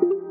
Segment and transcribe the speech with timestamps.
[0.00, 0.29] Thank you.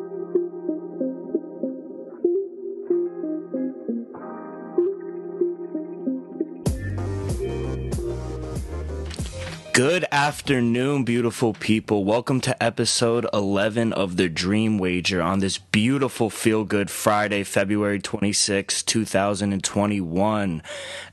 [9.80, 12.04] Good afternoon, beautiful people.
[12.04, 18.02] Welcome to episode 11 of The Dream Wager on this beautiful feel good Friday, February
[18.02, 20.62] 26, 2021.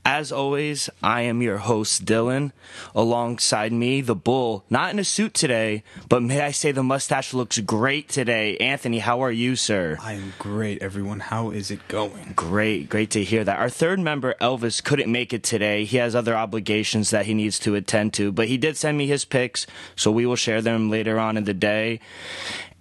[0.03, 2.51] As always, I am your host, Dylan.
[2.93, 7.33] Alongside me, the bull, not in a suit today, but may I say the mustache
[7.33, 8.57] looks great today.
[8.57, 9.97] Anthony, how are you, sir?
[10.01, 11.21] I am great, everyone.
[11.21, 12.33] How is it going?
[12.35, 13.59] Great, great to hear that.
[13.59, 15.85] Our third member, Elvis, couldn't make it today.
[15.85, 19.07] He has other obligations that he needs to attend to, but he did send me
[19.07, 21.99] his picks, so we will share them later on in the day.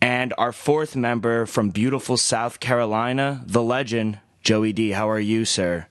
[0.00, 4.90] And our fourth member from beautiful South Carolina, the legend, Joey D.
[4.90, 5.86] How are you, sir?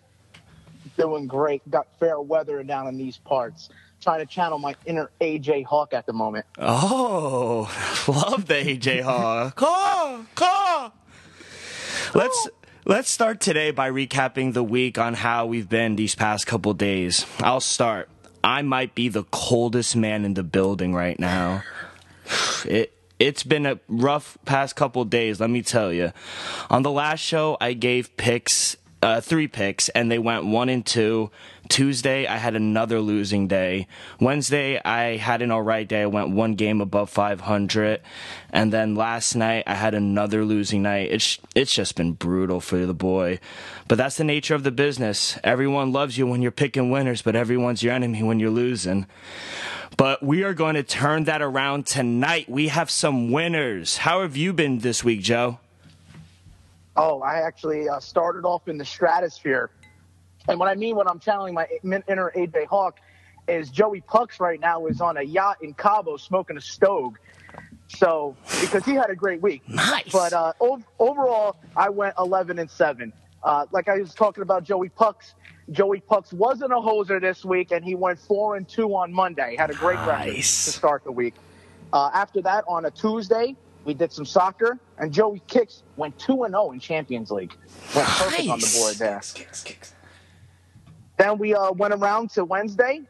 [0.97, 1.69] Doing great.
[1.69, 3.69] Got fair weather down in these parts.
[4.01, 6.45] Trying to channel my inner AJ Hawk at the moment.
[6.57, 7.69] Oh,
[8.07, 9.55] love the AJ Hawk.
[9.55, 10.91] Caw, caw.
[12.13, 12.47] Let's
[12.85, 17.25] let's start today by recapping the week on how we've been these past couple days.
[17.39, 18.09] I'll start.
[18.45, 21.63] I might be the coldest man in the building right now.
[22.63, 26.11] It it's been a rough past couple days, let me tell you.
[26.69, 30.83] On the last show, I gave picks, uh, three picks, and they went one and
[30.83, 31.29] two.
[31.69, 33.87] Tuesday, I had another losing day.
[34.19, 36.01] Wednesday, I had an alright day.
[36.01, 38.01] I went one game above 500.
[38.49, 41.11] And then last night, I had another losing night.
[41.11, 43.39] It's, it's just been brutal for the boy.
[43.87, 45.37] But that's the nature of the business.
[45.43, 49.05] Everyone loves you when you're picking winners, but everyone's your enemy when you're losing.
[49.97, 52.49] But we are going to turn that around tonight.
[52.49, 53.97] We have some winners.
[53.97, 55.59] How have you been this week, Joe?
[56.95, 59.69] Oh, I actually uh, started off in the stratosphere.
[60.47, 62.99] And what I mean when I'm channeling my inner AJ Hawk
[63.47, 67.15] is Joey Pucks right now is on a yacht in Cabo smoking a stove.
[67.87, 69.67] So because he had a great week.
[69.67, 70.11] Nice.
[70.11, 73.13] But uh, ov- overall, I went 11 and seven.
[73.43, 75.35] Uh, like I was talking about Joey Pucks.
[75.71, 79.55] Joey Pucks wasn't a hoser this week, and he went four and two on Monday.
[79.57, 81.35] Had a great record to start the week.
[81.93, 83.55] Uh, after that, on a Tuesday,
[83.85, 87.53] we did some soccer, and Joey Kicks went two and zero in Champions League.
[87.95, 89.21] Went perfect on the board there.
[91.17, 93.01] Then we uh, went around to Wednesday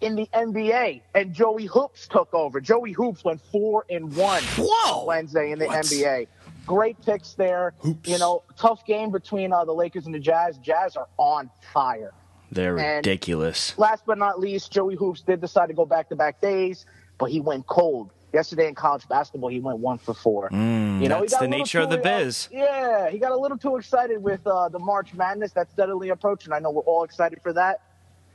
[0.00, 2.60] in the NBA, and Joey Hoops took over.
[2.60, 5.06] Joey Hoops went four and one Whoa!
[5.06, 5.84] Wednesday in the What?
[5.84, 6.28] NBA.
[6.66, 7.74] Great picks there.
[7.78, 8.08] Hoops.
[8.08, 10.58] You know, tough game between uh, the Lakers and the Jazz.
[10.58, 12.12] Jazz are on fire.
[12.52, 13.76] They're And- ridiculous.
[13.78, 16.86] Last but not least, Joey Hoops did decide to go back to back days,
[17.18, 18.12] but he went cold.
[18.32, 20.50] Yesterday in college basketball, he went one for four.
[20.50, 22.48] Mm, you know, he the nature of the uh, biz.
[22.52, 26.52] yeah, he got a little too excited with uh, the March Madness that's steadily approaching.
[26.52, 27.80] I know we're all excited for that,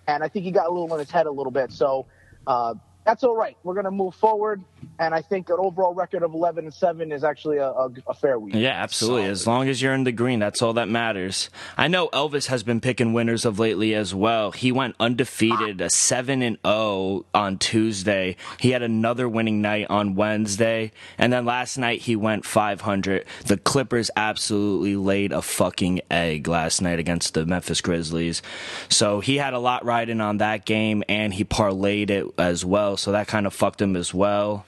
[0.07, 1.71] and I think he got a little in his head a little bit.
[1.71, 2.07] So
[2.47, 2.73] uh,
[3.05, 3.55] that's all right.
[3.63, 4.63] We're gonna move forward,
[4.99, 8.13] and I think an overall record of 11 and seven is actually a, a, a
[8.13, 8.55] fair week.
[8.55, 9.25] Yeah, absolutely.
[9.25, 11.49] As long as you're in the green, that's all that matters.
[11.77, 14.51] I know Elvis has been picking winners of lately as well.
[14.51, 18.35] He went undefeated, a 7 and 0 on Tuesday.
[18.59, 23.25] He had another winning night on Wednesday, and then last night he went 500.
[23.45, 28.41] The Clippers absolutely laid a fucking egg last night against the Memphis Grizzlies.
[28.89, 32.97] So he had a lot riding on that game and he parlayed it as well,
[32.97, 34.65] so that kind of fucked him as well.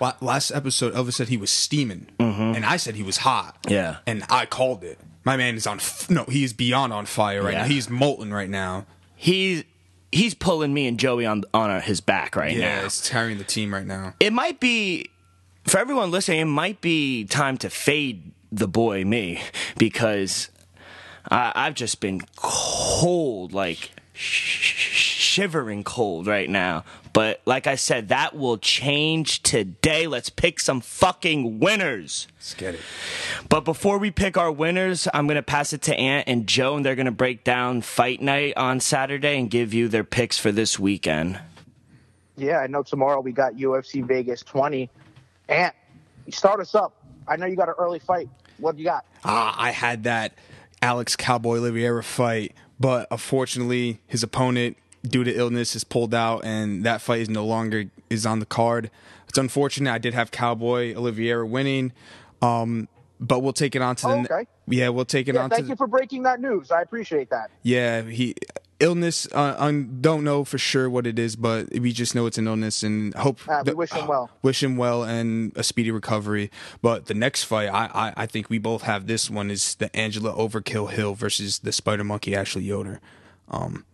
[0.00, 3.62] La- Last episode, Elvis said he was steaming, and I said he was hot.
[3.64, 3.72] Mm-hmm.
[3.74, 3.96] Yeah.
[4.06, 4.98] and I called it.
[5.24, 5.78] My man is on.
[5.78, 7.62] F- no, he is beyond on fire right Yeah.
[7.62, 7.68] now.
[7.68, 8.86] He's molten right now.
[9.14, 9.64] He's
[10.10, 12.76] he's pulling me and Joey on on his back right Yeah, now.
[12.76, 14.14] Yeah, he's carrying the team right now.
[14.20, 15.10] It might be
[15.66, 16.40] for everyone listening.
[16.40, 19.42] It might be time to fade the boy me
[19.76, 20.48] because
[21.30, 26.84] I, I've just been cold, like shivering cold right now.
[27.12, 30.06] But like I said, that will change today.
[30.06, 32.26] Let's pick some fucking winners.
[32.36, 32.80] Let's get it.
[33.48, 36.76] But before we pick our winners, I'm going to pass it to Ant and Joe,
[36.76, 40.38] and they're going to break down fight night on Saturday and give you their picks
[40.38, 41.40] for this weekend.
[42.36, 44.90] Yeah, I know tomorrow we got UFC Vegas 20.
[45.48, 45.72] And
[46.30, 46.94] start us up.
[47.26, 48.28] I know you got an early fight.
[48.58, 49.06] What do you got?
[49.24, 50.34] Ah, I had that
[50.82, 56.84] Alex Cowboy Oliveira fight, but unfortunately, his opponent, due to illness, is pulled out, and
[56.84, 58.90] that fight is no longer is on the card.
[59.28, 59.92] It's unfortunate.
[59.92, 61.92] I did have Cowboy Oliveira winning,
[62.42, 62.88] um,
[63.20, 64.12] but we'll take it on to the.
[64.12, 64.46] Oh, okay.
[64.66, 65.56] Yeah, we'll take it Yeah, on to.
[65.56, 66.70] thank the- you for breaking that news.
[66.70, 67.50] I appreciate that.
[67.62, 68.34] Yeah, he
[68.80, 69.26] illness.
[69.32, 72.46] Uh, un, don't know for sure what it is, but we just know it's an
[72.46, 74.30] illness, and hope Uh, we wish him well.
[74.42, 76.50] Wish him well and a speedy recovery.
[76.82, 79.94] But the next fight, I, I I think we both have this one is the
[79.96, 83.00] Angela Overkill Hill versus the Spider Monkey Ashley Yoder.
[83.48, 83.84] Um,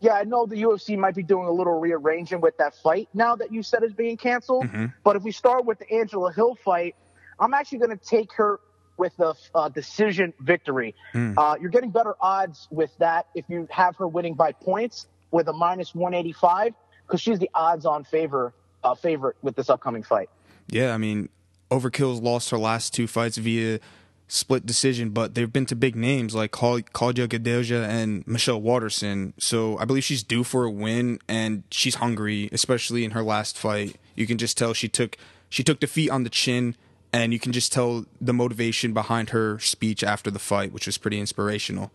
[0.00, 3.36] Yeah, I know the UFC might be doing a little rearranging with that fight now
[3.36, 4.64] that you said it's being canceled.
[4.66, 4.86] Mm-hmm.
[5.04, 6.94] But if we start with the Angela Hill fight,
[7.38, 8.60] I'm actually going to take her
[9.00, 10.94] with a uh, decision victory.
[11.14, 15.48] Uh, you're getting better odds with that if you have her winning by points with
[15.48, 16.74] a minus 185
[17.06, 18.52] because she's the odds-on favor
[18.84, 20.28] uh, favorite with this upcoming fight.
[20.68, 21.30] Yeah, I mean,
[21.70, 23.80] Overkill's lost her last two fights via
[24.28, 29.32] split decision, but they've been to big names like Claudia Gadelha and Michelle Waterson.
[29.38, 33.56] So I believe she's due for a win, and she's hungry, especially in her last
[33.56, 33.96] fight.
[34.14, 35.16] You can just tell she took
[35.48, 36.76] she took defeat on the chin,
[37.12, 40.98] and you can just tell the motivation behind her speech after the fight, which was
[40.98, 41.90] pretty inspirational.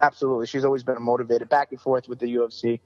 [0.00, 2.80] Absolutely, she's always been motivated back and forth with the UFC.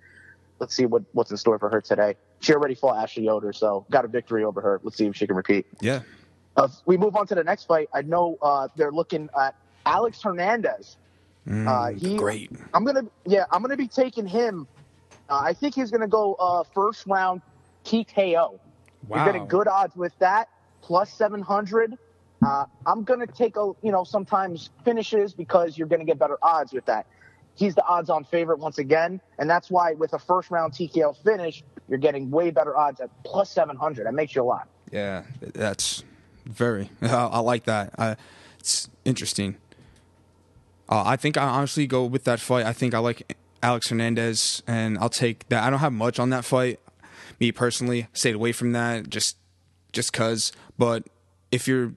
[0.58, 2.16] Let's see what, what's in store for her today.
[2.40, 4.80] She already fought Ashley Yoder, so got a victory over her.
[4.82, 5.66] Let's see if she can repeat.
[5.80, 6.00] Yeah.
[6.56, 7.88] Uh, we move on to the next fight.
[7.92, 9.54] I know uh, they're looking at
[9.86, 10.96] Alex Hernandez.
[11.48, 12.50] Mm, Uh, he- great.
[12.72, 14.66] I'm gonna, yeah, I'm gonna be taking him.
[15.28, 17.42] Uh, I think he's gonna go uh, first round
[17.84, 18.58] TKO.
[19.08, 19.16] Wow.
[19.16, 20.48] You're getting good odds with that,
[20.84, 21.96] plus 700.
[22.46, 26.72] Uh, I'm gonna take a, you know, sometimes finishes because you're gonna get better odds
[26.72, 27.06] with that.
[27.54, 31.62] He's the odds-on favorite once again, and that's why with a first round TKO finish,
[31.88, 34.06] you're getting way better odds at plus 700.
[34.06, 34.68] That makes you a lot.
[34.92, 36.04] Yeah, that's
[36.44, 36.90] very.
[37.02, 38.18] I, like that.
[38.58, 39.56] It's interesting.
[40.88, 42.66] Uh, I think I honestly go with that fight.
[42.66, 45.62] I think I like Alex Hernandez, and I'll take that.
[45.62, 46.80] I don't have much on that fight.
[47.40, 49.38] Me personally, stayed away from that just
[49.94, 50.52] just cause.
[50.78, 51.06] But
[51.52, 51.94] if you're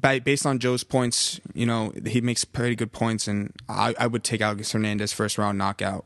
[0.00, 4.22] based on Joe's points, you know he makes pretty good points, and I, I would
[4.22, 6.04] take Alex Hernandez first round knockout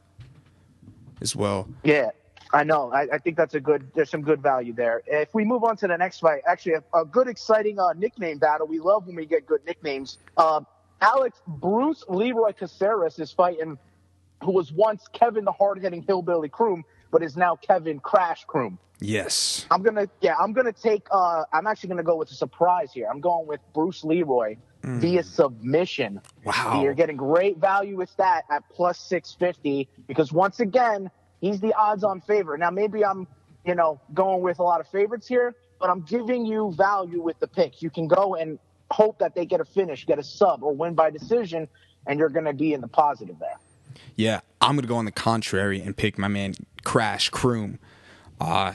[1.21, 1.69] as well.
[1.83, 2.11] Yeah,
[2.53, 2.93] I know.
[2.93, 3.91] I, I think that's a good.
[3.95, 5.03] There's some good value there.
[5.07, 8.39] If we move on to the next fight, actually a, a good, exciting uh, nickname
[8.39, 8.67] battle.
[8.67, 10.19] We love when we get good nicknames.
[10.37, 10.61] Uh,
[11.01, 13.79] Alex Bruce Leroy Caceres is fighting,
[14.45, 18.79] who was once Kevin the hard-hitting hillbilly Croom, but is now Kevin Crash Croom.
[18.99, 19.67] Yes.
[19.71, 21.07] I'm gonna, yeah, I'm gonna take.
[21.13, 23.07] Uh, I'm actually gonna go with a surprise here.
[23.09, 26.21] I'm going with Bruce Leroy via submission.
[26.45, 26.83] Wow.
[26.83, 31.11] You're getting great value with that at plus 650 because once again,
[31.41, 32.59] he's the odds on favorite.
[32.59, 33.29] Now, maybe I'm,
[33.65, 37.39] you know, going with a lot of favorites here, but I'm giving you value with
[37.39, 37.83] the pick.
[37.83, 38.59] You can go and
[38.91, 41.69] hope that they get a finish, get a sub, or win by decision,
[42.07, 43.59] and you're going to be in the positive there.
[44.17, 47.79] Yeah, I'm gonna go on the contrary and pick my man Crash Croom.
[48.41, 48.75] Uh,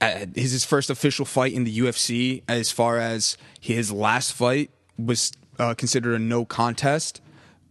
[0.00, 4.70] uh, his his first official fight in the UFC, as far as his last fight
[4.98, 7.20] was uh, considered a no contest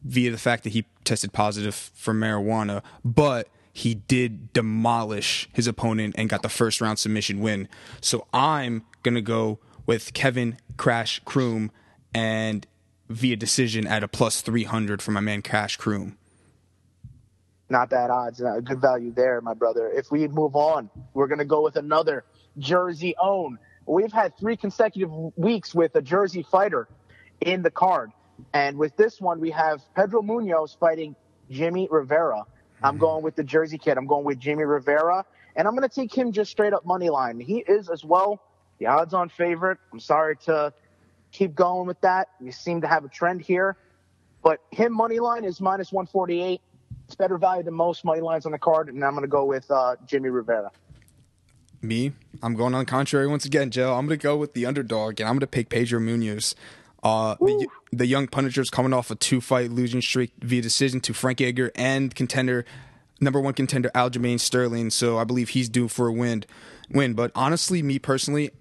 [0.03, 6.15] via the fact that he tested positive for marijuana, but he did demolish his opponent
[6.17, 7.67] and got the first round submission win.
[7.99, 11.71] So I'm gonna go with Kevin Crash Croom
[12.13, 12.65] and
[13.09, 16.17] via decision at a plus 300 for my man Crash Croom.
[17.71, 18.41] Not bad odds.
[18.41, 19.89] Uh, good value there, my brother.
[19.89, 22.25] If we move on, we're going to go with another
[22.57, 23.57] Jersey own.
[23.85, 26.89] We've had three consecutive weeks with a Jersey fighter
[27.39, 28.11] in the card.
[28.53, 31.15] And with this one, we have Pedro Munhoz fighting
[31.49, 32.43] Jimmy Rivera.
[32.83, 33.97] I'm going with the Jersey kid.
[33.97, 35.23] I'm going with Jimmy Rivera.
[35.55, 37.39] And I'm going to take him just straight up money line.
[37.39, 38.41] He is as well
[38.79, 39.77] the odds on favorite.
[39.93, 40.73] I'm sorry to
[41.31, 42.27] keep going with that.
[42.41, 43.77] We seem to have a trend here.
[44.43, 46.59] But him money line is minus 148.
[47.11, 49.43] It's better value than most money lines on the card, and I'm going to go
[49.43, 50.71] with uh, Jimmy Rivera.
[51.81, 53.95] Me, I'm going on the contrary once again, Joe.
[53.95, 56.55] I'm going to go with the underdog, and I'm going to pick Pedro Munhoz.
[57.03, 61.13] Uh, the, the young Punisher's coming off a two fight losing streak via decision to
[61.13, 62.63] Frank Edgar and contender,
[63.19, 64.89] number one contender Aljamain Sterling.
[64.89, 66.45] So I believe he's due for a win.
[66.89, 68.51] Win, but honestly, me personally,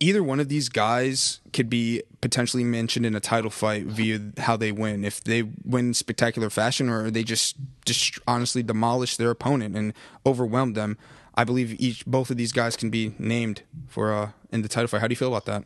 [0.00, 4.56] either one of these guys could be potentially mentioned in a title fight via how
[4.56, 5.04] they win.
[5.04, 9.92] If they win in spectacular fashion or they just just honestly demolish their opponent and
[10.26, 10.98] overwhelm them,
[11.34, 14.88] I believe each both of these guys can be named for uh in the title
[14.88, 15.00] fight.
[15.00, 15.64] How do you feel about that?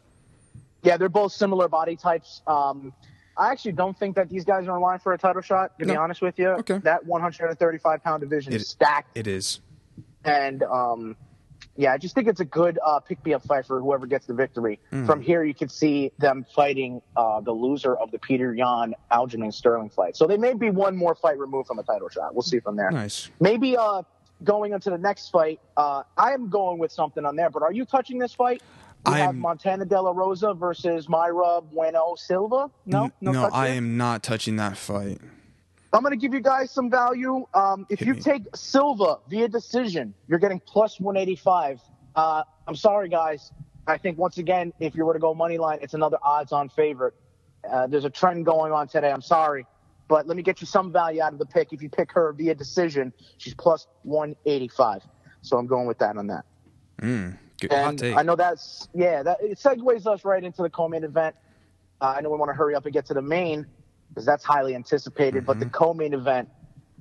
[0.82, 2.42] Yeah, they're both similar body types.
[2.46, 2.92] Um,
[3.36, 5.86] I actually don't think that these guys are in line for a title shot, to
[5.86, 6.48] be honest with you.
[6.48, 6.78] Okay.
[6.78, 9.16] That 135 pound division It- is stacked.
[9.16, 9.60] It is.
[10.24, 11.16] And um,
[11.78, 14.26] yeah, I just think it's a good uh, pick me up fight for whoever gets
[14.26, 14.80] the victory.
[14.92, 15.06] Mm.
[15.06, 19.54] From here, you can see them fighting uh, the loser of the Petr Yan Aljamain
[19.54, 20.16] Sterling fight.
[20.16, 22.34] So they may be one more fight removed from a title shot.
[22.34, 22.90] We'll see from there.
[22.90, 23.30] Nice.
[23.38, 24.02] Maybe uh,
[24.42, 27.48] going into the next fight, uh, I am going with something on there.
[27.48, 28.60] But are you touching this fight?
[29.06, 32.70] We have Montana De La Rosa versus Mayra Bueno Silva.
[32.86, 35.20] No, no, no, I am not touching that fight.
[35.92, 37.46] I'm going to give you guys some value.
[37.54, 38.20] Um, if Hit you me.
[38.20, 41.80] take Silva via decision, you're getting plus 185.
[42.14, 43.52] Uh, I'm sorry, guys.
[43.86, 47.14] I think once again, if you were to go money line, it's another odds-on favorite.
[47.68, 49.10] Uh, there's a trend going on today.
[49.10, 49.64] I'm sorry,
[50.08, 51.72] but let me get you some value out of the pick.
[51.72, 55.02] If you pick her via decision, she's plus 185.
[55.40, 56.44] So I'm going with that on that.
[57.60, 58.16] Good, hot And take.
[58.16, 59.22] I know that's yeah.
[59.22, 61.34] That it segues us right into the co-main event.
[62.00, 63.66] Uh, I know we want to hurry up and get to the main
[64.18, 65.46] because that's highly anticipated.
[65.46, 65.74] But the Mm-hmm.
[65.74, 66.48] co-main event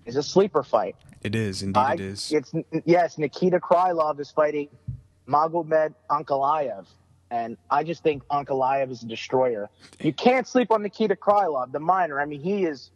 [0.05, 0.95] is a sleeper fight.
[1.23, 1.79] It is indeed.
[1.79, 2.31] I- it is.
[2.31, 2.53] It's
[2.85, 4.69] yes, Nikita Krylov is fighting
[5.27, 6.85] Magomed Ankalaev,
[7.31, 9.67] and I just think Ankalaev is a destroyer.
[9.99, 12.21] You can't sleep on Nikita Krylov, the minor.
[12.21, 12.91] I mean, he is,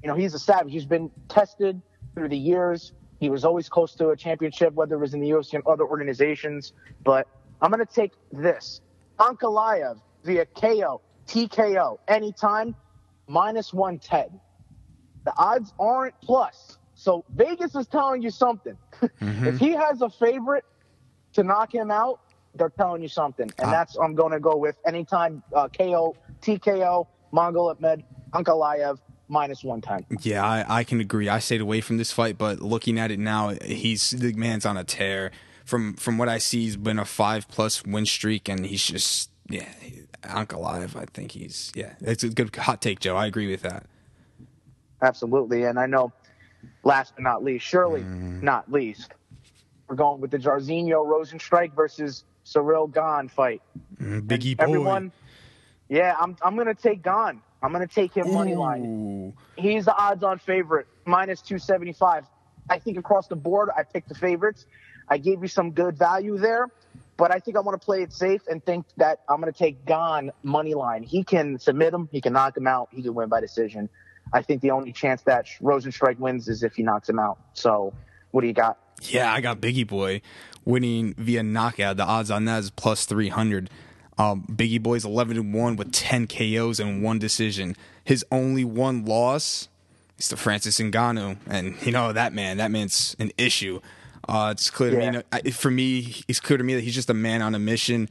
[0.00, 0.72] you know, he's a savage.
[0.72, 1.82] He's been tested
[2.14, 2.92] through the years.
[3.18, 5.84] He was always close to a championship, whether it was in the UFC and other
[5.84, 6.72] organizations.
[7.02, 7.26] But
[7.60, 8.80] I'm going to take this
[9.18, 12.76] Ankalaev via KO, TKO, anytime,
[13.26, 14.40] minus 110
[15.24, 16.78] the odds aren't plus.
[16.94, 18.76] So Vegas is telling you something.
[19.20, 20.64] if he has a favorite
[21.32, 22.20] to knock him out,
[22.54, 23.70] they're telling you something, and Ah.
[23.72, 30.06] that's I'm going to go with anytime uh, KO, TKO, Magomed, Ankalaev minus one ten.
[30.22, 31.28] Yeah, I, I can agree.
[31.28, 34.76] I stayed away from this fight, but looking at it now, he's the man's on
[34.76, 35.32] a tear.
[35.64, 39.30] From from what I see, he's been a five plus win streak, and he's just
[39.48, 39.68] yeah,
[40.22, 40.96] Ankalaev.
[40.96, 41.94] I think he's yeah.
[42.00, 43.16] It's a good hot take, Joe.
[43.16, 43.86] I agree with that.
[45.02, 46.12] Absolutely, and I know.
[46.82, 48.42] Last but not least, surely mm.
[48.42, 49.12] not least,
[49.88, 53.62] we're going with the Jairzinho Rozenstruik versus Ciryl Gane fight.
[54.00, 54.64] Mm, Biggie boy.
[54.64, 55.12] Everyone,
[55.88, 57.40] yeah, I'm I'm gonna take Gahn.
[57.62, 59.32] I'm gonna take him money line.
[59.56, 62.24] He's the odds-on favorite, minus 275.
[62.68, 64.66] I think across the board, I picked the favorites.
[65.08, 66.68] I gave you some good value there,
[67.16, 69.58] but I think I want to play it safe and think that I'm going to
[69.58, 71.02] take Gane money line.
[71.02, 73.88] He can submit him, he can knock him out, he can win by decision.
[74.32, 77.38] I think the only chance that Rozenstruik wins is if he knocks him out.
[77.54, 77.94] So,
[78.32, 78.78] what do you got?
[79.02, 80.20] Yeah, I got Biggie Boy
[80.64, 81.96] winning via knockout.
[81.96, 83.70] The odds on that is plus 300.
[84.18, 87.76] Um, Biggie Boy's 11 and 1 with 10 KOs and one decision.
[88.02, 89.68] His only one loss
[90.18, 91.38] is to Francis Ngannou.
[91.46, 93.80] And, you know, that man, that man's an issue.
[94.28, 95.22] Uh, it's clear to Yeah.
[95.44, 98.08] me, for me, it's clear to me that he's just a man on a mission.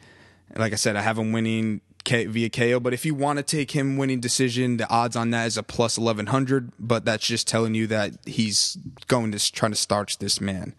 [0.56, 2.80] Like I said, I have him winning K- via KO.
[2.80, 5.64] But if you want to take him winning decision, the odds on that is a
[5.64, 6.72] plus 1100.
[6.80, 10.74] But that's just telling you that he's going to s- try to starch this man.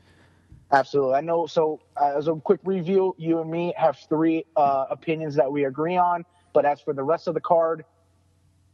[0.73, 1.15] Absolutely.
[1.15, 1.47] I know.
[1.47, 5.65] So, uh, as a quick review, you and me have three uh, opinions that we
[5.65, 6.25] agree on.
[6.53, 7.85] But as for the rest of the card,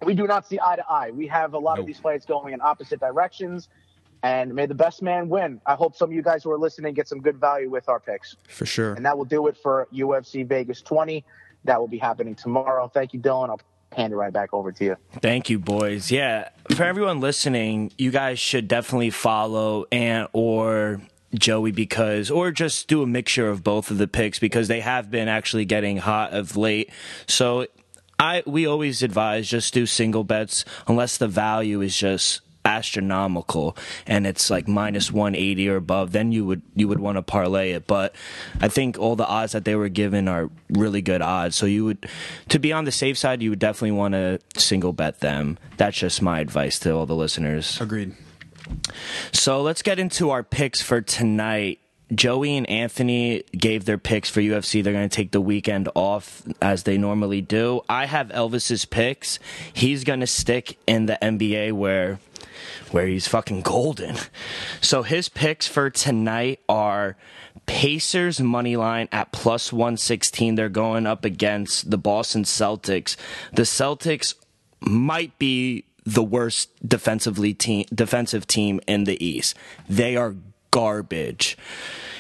[0.05, 1.11] we do not see eye to eye.
[1.11, 3.69] We have a lot of these fights going in opposite directions.
[4.23, 5.61] And may the best man win.
[5.67, 7.99] I hope some of you guys who are listening get some good value with our
[7.99, 8.37] picks.
[8.49, 8.95] For sure.
[8.95, 11.25] And that will do it for UFC Vegas 20.
[11.65, 12.89] That will be happening tomorrow.
[12.89, 13.51] Thank you, Dylan.
[13.51, 13.61] I'll
[13.97, 14.97] hand it right back over to you.
[15.21, 16.11] Thank you, boys.
[16.11, 21.01] Yeah, for everyone listening, you guys should definitely follow and or
[21.35, 25.11] Joey because, or just do a mixture of both of the picks because they have
[25.11, 26.91] been actually getting hot of late.
[27.27, 27.67] So,
[28.19, 33.77] I we always advise just do single bets unless the value is just astronomical
[34.07, 37.73] and it's like minus 180 or above then you would you would want to parlay
[37.73, 38.15] it but
[38.61, 41.85] i think all the odds that they were given are really good odds so you
[41.85, 42.09] would
[42.49, 45.97] to be on the safe side you would definitely want to single bet them that's
[45.99, 48.15] just my advice to all the listeners Agreed.
[49.33, 51.79] so let's get into our picks for tonight.
[52.15, 54.85] Joey and Anthony gave their picks for UFC.
[54.85, 57.81] They're going to take the weekend off as they normally do.
[57.89, 59.39] I have Elvis's picks.
[59.73, 62.21] He's going to stick in the NBA where
[62.93, 64.17] where he's fucking golden.
[64.81, 67.17] So his picks for tonight are
[67.67, 70.55] Pacers money line at plus 116.
[70.55, 73.17] They're going up against the Boston Celtics.
[73.53, 74.35] The Celtics
[74.81, 79.57] might be the worst defensively team defensive team in the East.
[79.89, 80.35] They are
[80.71, 81.57] garbage.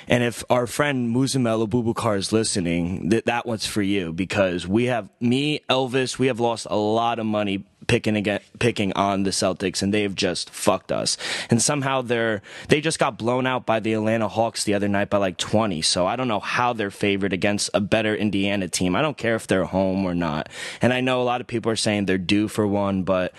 [0.08, 4.86] And if our friend Muzamel Abubakar is listening, th- that one's for you because we
[4.86, 9.30] have me, Elvis, we have lost a lot of money picking again, picking on the
[9.30, 11.16] Celtics, and they have just fucked us.
[11.50, 15.10] And somehow they're they just got blown out by the Atlanta Hawks the other night
[15.10, 15.82] by like 20.
[15.82, 18.96] So I don't know how they're favored against a better Indiana team.
[18.96, 20.48] I don't care if they're home or not.
[20.80, 23.32] And I know a lot of people are saying they're due for one, but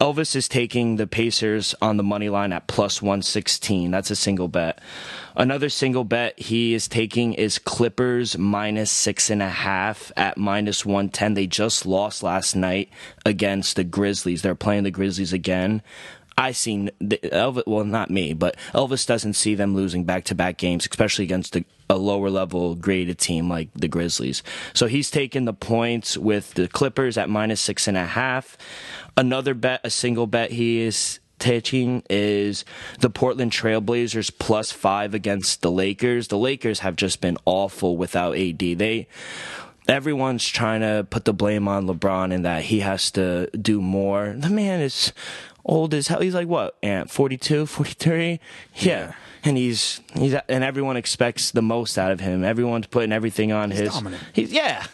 [0.00, 3.90] Elvis is taking the Pacers on the money line at plus 116.
[3.90, 4.80] That's a single bet.
[5.36, 10.86] Another single bet he is taking is Clippers minus six and a half at minus
[10.86, 11.34] 110.
[11.34, 12.88] They just lost last night
[13.26, 14.42] against the Grizzlies.
[14.42, 15.82] They're playing the Grizzlies again.
[16.36, 20.34] I seen the, Elvis, well, not me, but Elvis doesn't see them losing back to
[20.34, 24.42] back games, especially against a, a lower level graded team like the Grizzlies.
[24.72, 28.58] So he's taking the points with the Clippers at minus six and a half.
[29.16, 32.64] Another bet, a single bet he is taking is
[33.00, 36.28] the Portland Trailblazers plus five against the Lakers.
[36.28, 38.58] The Lakers have just been awful without AD.
[38.58, 39.06] They
[39.88, 44.34] everyone's trying to put the blame on LeBron and that he has to do more.
[44.36, 45.12] The man is
[45.64, 46.20] old as hell.
[46.20, 47.10] He's like what, Ant?
[47.10, 48.40] 42, 43?
[48.76, 49.14] Yeah.
[49.46, 52.42] And he's he's and everyone expects the most out of him.
[52.44, 53.92] Everyone's putting everything on He's his.
[53.92, 54.22] dominant.
[54.32, 54.84] He's yeah.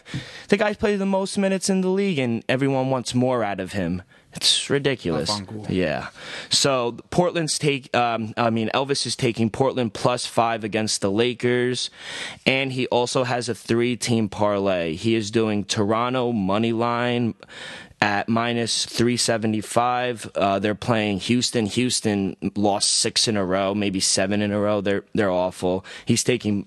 [0.49, 3.71] The guy's played the most minutes in the league, and everyone wants more out of
[3.71, 4.01] him.
[4.33, 5.29] It's ridiculous.
[5.29, 5.67] Not fun, cool.
[5.69, 6.07] Yeah.
[6.49, 7.95] So Portland's take.
[7.95, 11.89] Um, I mean, Elvis is taking Portland plus five against the Lakers,
[12.45, 14.95] and he also has a three-team parlay.
[14.95, 17.35] He is doing Toronto money line
[18.01, 24.41] at minus 375 uh, they're playing houston houston lost six in a row maybe seven
[24.41, 26.65] in a row they're they're awful he's taking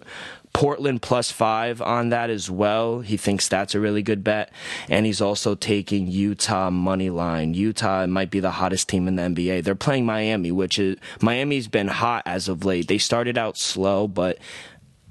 [0.54, 3.00] Portland plus five on that as well.
[3.00, 4.52] He thinks that's a really good bet.
[4.88, 7.54] And he's also taking Utah money line.
[7.54, 9.64] Utah might be the hottest team in the NBA.
[9.64, 12.86] They're playing Miami, which is Miami's been hot as of late.
[12.86, 14.38] They started out slow, but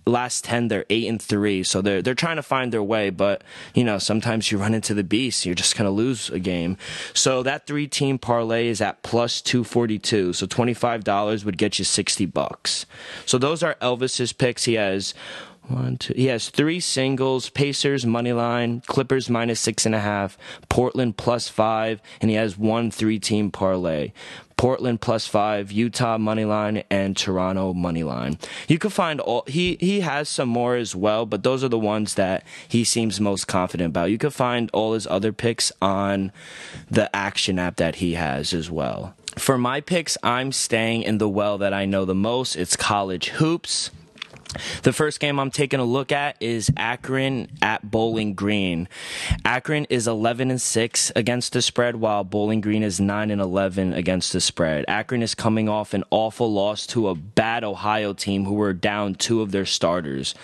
[0.06, 3.44] last 10 they're 8 and 3 so they're they're trying to find their way but
[3.74, 6.78] you know sometimes you run into the beast you're just going to lose a game
[7.14, 12.26] so that three team parlay is at plus 242 so $25 would get you 60
[12.28, 12.86] bucks
[13.26, 15.14] so those are Elvis's picks he has
[15.68, 16.14] one, two.
[16.14, 21.48] He has three singles: Pacers money line, Clippers minus six and a half, Portland plus
[21.48, 24.12] five, and he has one three-team parlay.
[24.64, 28.38] Portland plus five, Utah money line, and Toronto money line.
[28.70, 31.78] You can find all he he has some more as well, but those are the
[31.78, 34.10] ones that he seems most confident about.
[34.10, 36.32] You can find all his other picks on
[36.90, 39.14] the action app that he has as well.
[39.38, 42.56] For my picks, I'm staying in the well that I know the most.
[42.56, 43.92] It's college hoops.
[44.84, 48.88] The first game I'm taking a look at is Akron at Bowling Green.
[49.46, 53.94] Akron is 11 and 6 against the spread while Bowling Green is 9 and 11
[53.94, 54.86] against the spread.
[54.88, 59.16] Akron is coming off an awful loss to a bad Ohio team who were down
[59.16, 60.36] two of their starters.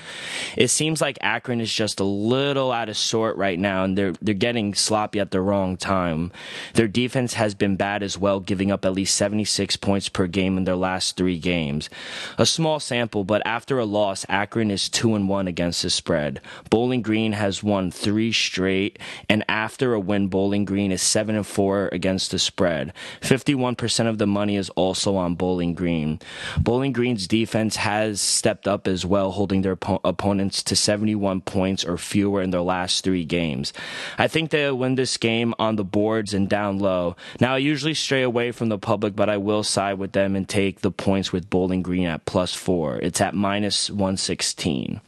[0.56, 4.14] It seems like Akron is just a little out of sort right now and they're
[4.22, 6.32] they're getting sloppy at the wrong time.
[6.74, 10.58] Their defense has been bad as well, giving up at least 76 points per game
[10.58, 11.90] in their last 3 games.
[12.38, 13.99] A small sample, but after a loss,
[14.30, 16.40] Akron is 2 and 1 against the spread.
[16.70, 21.46] Bowling Green has won 3 straight and after a win Bowling Green is 7 and
[21.46, 22.94] 4 against the spread.
[23.22, 26.20] 51% of the money is also on Bowling Green.
[26.58, 31.84] Bowling Green's defense has stepped up as well, holding their oppo- opponents to 71 points
[31.84, 33.74] or fewer in their last 3 games.
[34.18, 37.18] I think they'll win this game on the boards and down low.
[37.42, 40.48] Now, I usually stray away from the public, but I will side with them and
[40.48, 43.00] take the points with Bowling Green at plus 4.
[43.00, 45.02] It's at minus 116.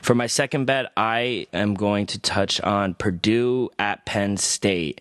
[0.00, 5.00] For my second bet, I am going to touch on Purdue at Penn State.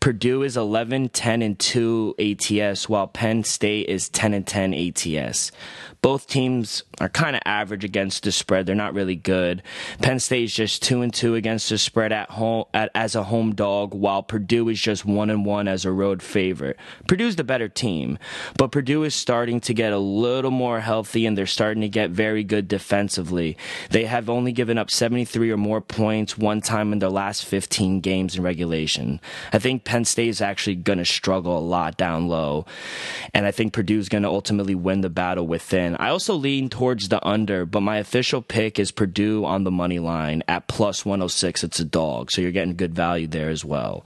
[0.00, 5.52] Purdue is 11 10 and 2 ATS while Penn State is 10 and 10 ATS.
[6.00, 8.66] Both teams are kind of average against the spread.
[8.66, 9.62] They're not really good.
[10.00, 13.24] Penn State is just 2 and 2 against the spread at home at, as a
[13.24, 16.76] home dog while Purdue is just 1 and 1 as a road favorite.
[17.08, 18.18] Purdue's the better team,
[18.56, 22.10] but Purdue is starting to get a little more healthy and they're starting to get
[22.10, 23.56] very good defensively.
[23.90, 28.00] They have only given up 73 or more points one time in their last 15
[28.00, 29.20] games in regulation.
[29.52, 32.66] I think Penn State is actually going to struggle a lot down low,
[33.34, 35.87] and I think Purdue's going to ultimately win the battle within.
[35.96, 39.98] I also lean towards the under, but my official pick is Purdue on the money
[39.98, 41.64] line at plus 106.
[41.64, 44.04] It's a dog, so you're getting good value there as well.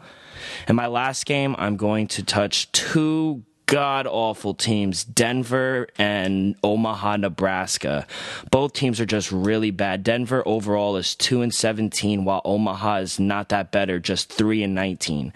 [0.69, 7.17] In my last game, I'm going to touch two god awful teams Denver and Omaha,
[7.17, 8.07] Nebraska.
[8.51, 10.05] Both teams are just really bad.
[10.05, 14.75] Denver overall is 2 and 17 while Omaha is not that better, just 3 and
[14.75, 15.33] 19.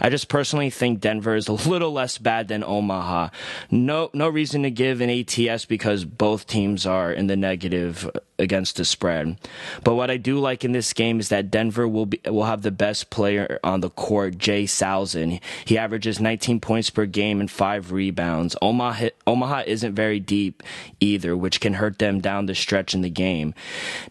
[0.00, 3.28] I just personally think Denver is a little less bad than Omaha.
[3.70, 8.76] No no reason to give an ATS because both teams are in the negative against
[8.76, 9.38] the spread.
[9.82, 12.62] But what I do like in this game is that Denver will be will have
[12.62, 15.40] the best player on the court, Jay Salzin.
[15.64, 18.56] He averages 19 points per game and 5 rebounds.
[18.60, 20.62] Omaha Omaha isn't very deep
[21.00, 23.54] either, which can hurt them down the stretch in the game.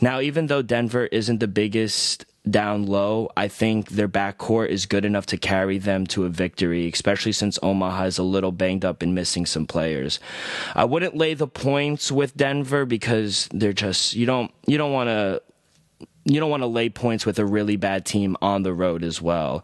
[0.02, 5.06] Now, even though Denver isn't the biggest down low, I think their backcourt is good
[5.06, 9.02] enough to carry them to a victory, especially since Omaha is a little banged up
[9.02, 10.20] and missing some players.
[10.76, 15.08] I wouldn't lay the points with Denver because they're just you don't you don't want
[15.08, 15.42] to
[16.26, 19.22] you don't want to lay points with a really bad team on the road as
[19.22, 19.64] well.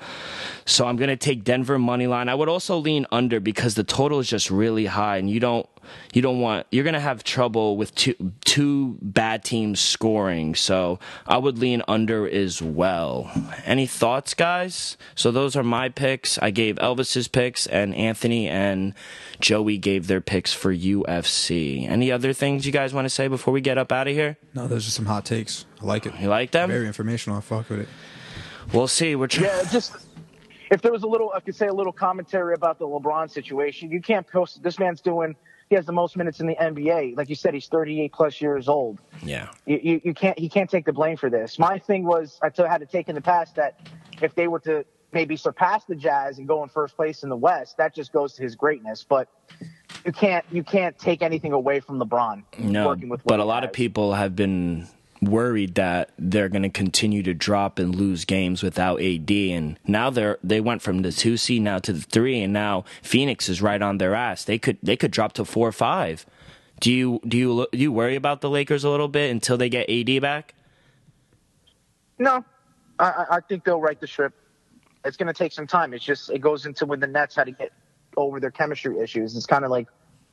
[0.66, 2.28] So I'm going to take Denver money line.
[2.28, 5.68] I would also lean under because the total is just really high and you don't
[6.14, 10.54] you don't want you're going to have trouble with two two bad teams scoring.
[10.54, 13.32] So I would lean under as well.
[13.66, 14.98] Any thoughts guys?
[15.16, 16.38] So those are my picks.
[16.40, 18.94] I gave Elvis's picks and Anthony and
[19.40, 21.90] Joey gave their picks for UFC.
[21.90, 24.38] Any other things you guys want to say before we get up out of here?
[24.54, 25.66] No, those are some hot takes.
[25.82, 26.14] I like it.
[26.20, 26.70] You like them?
[26.70, 27.38] Very informational.
[27.38, 27.90] I fuck with it.
[28.74, 29.16] We'll see.
[29.16, 29.46] We're trying.
[29.46, 29.96] Yeah, just
[30.72, 33.92] if there was a little, I could say a little commentary about the LeBron situation.
[33.92, 34.62] You can't post.
[34.62, 35.36] This man's doing.
[35.70, 37.16] He has the most minutes in the NBA.
[37.16, 39.00] Like you said, he's 38 plus years old.
[39.22, 39.52] Yeah.
[39.66, 40.38] You, you, you can't.
[40.38, 41.60] He can't take the blame for this.
[41.60, 43.80] My thing was, I had to take in the past that
[44.22, 47.36] if they were to maybe surpass the Jazz and go in first place in the
[47.36, 49.06] West, that just goes to his greatness.
[49.08, 49.30] But
[50.06, 50.46] you can't.
[50.52, 52.44] You can't take anything away from LeBron.
[52.60, 54.88] No, working with what but a he lot of people have been
[55.22, 60.10] worried that they're going to continue to drop and lose games without AD, and now
[60.10, 63.62] they're they went from the two seed now to the three, and now Phoenix is
[63.62, 64.44] right on their ass.
[64.44, 66.26] They could they could drop to four or five.
[66.80, 69.70] Do you do you do you worry about the Lakers a little bit until they
[69.70, 70.54] get AD back?
[72.18, 72.44] No,
[72.98, 74.34] I, I- think they'll right the ship.
[75.06, 75.94] It's going to take some time.
[75.94, 77.72] It's just it goes into when the Nets had to get
[78.18, 79.36] over their chemistry issues.
[79.38, 79.88] It's kind of like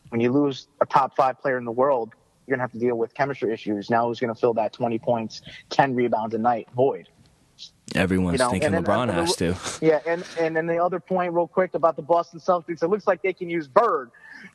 [0.08, 2.14] when you lose a top five player in the world,
[2.46, 3.90] you're going to have to deal with chemistry issues.
[3.90, 7.08] Now who's going to fill that 20 points, 10 rebounds a night void?
[7.94, 9.56] Everyone's You know, thinking then, LeBron uh, has to.
[9.80, 12.82] Yeah, and and then the other point, real quick, about the Boston Celtics.
[12.82, 14.10] It looks like they can use Bird.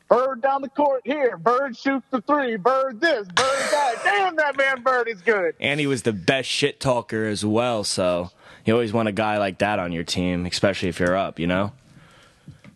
[0.07, 1.37] Bird down the court here.
[1.37, 2.57] Bird shoots the three.
[2.57, 3.27] Bird this.
[3.27, 3.95] Bird that.
[4.03, 5.55] Damn, that man Bird is good.
[5.59, 8.29] And he was the best shit talker as well, so
[8.65, 11.47] you always want a guy like that on your team, especially if you're up, you
[11.47, 11.71] know?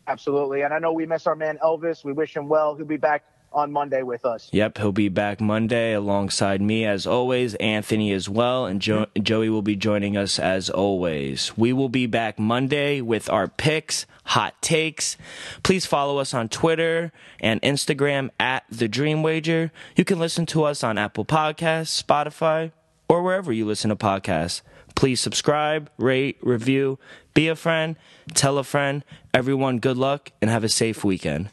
[0.08, 0.62] Absolutely.
[0.62, 2.04] And I know we miss our man Elvis.
[2.04, 2.76] We wish him well.
[2.76, 3.24] He'll be back
[3.56, 4.50] on Monday with us.
[4.52, 9.50] Yep, he'll be back Monday alongside me as always, Anthony as well, and jo- Joey
[9.50, 11.58] will be joining us as always.
[11.58, 15.18] We will be back Monday with our picks, hot takes.
[15.64, 19.72] Please follow us on Twitter and Instagram at The Dream Wager.
[19.96, 22.74] You can listen to us on Apple Podcasts, Spotify,
[23.08, 24.62] or wherever you listen to podcasts.
[24.96, 27.00] Please subscribe, rate, review,
[27.34, 27.96] be a friend,
[28.34, 29.04] tell a friend.
[29.34, 31.50] Everyone, good luck and have a safe weekend.